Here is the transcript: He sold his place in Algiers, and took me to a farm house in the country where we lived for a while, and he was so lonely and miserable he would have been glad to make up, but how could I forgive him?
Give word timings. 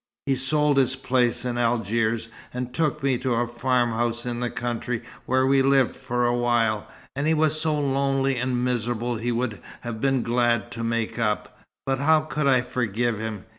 He 0.25 0.33
sold 0.33 0.77
his 0.77 0.95
place 0.95 1.45
in 1.45 1.59
Algiers, 1.59 2.27
and 2.51 2.73
took 2.73 3.03
me 3.03 3.19
to 3.19 3.35
a 3.35 3.45
farm 3.47 3.91
house 3.91 4.25
in 4.25 4.39
the 4.39 4.49
country 4.49 5.03
where 5.27 5.45
we 5.45 5.61
lived 5.61 5.95
for 5.95 6.25
a 6.25 6.35
while, 6.35 6.87
and 7.15 7.27
he 7.27 7.35
was 7.35 7.61
so 7.61 7.79
lonely 7.79 8.35
and 8.37 8.65
miserable 8.65 9.17
he 9.17 9.31
would 9.31 9.61
have 9.81 10.01
been 10.01 10.23
glad 10.23 10.71
to 10.71 10.83
make 10.83 11.19
up, 11.19 11.55
but 11.85 11.99
how 11.99 12.21
could 12.21 12.47
I 12.47 12.61
forgive 12.61 13.19
him? 13.19 13.45